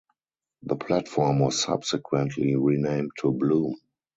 The 0.63 0.77
platform 0.77 1.37
was 1.41 1.61
subsequently 1.61 2.55
renamed 2.55 3.11
to 3.19 3.31
Bloom. 3.31 3.75